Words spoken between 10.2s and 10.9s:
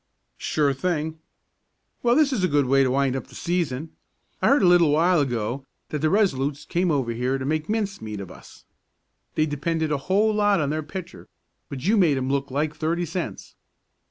lot on their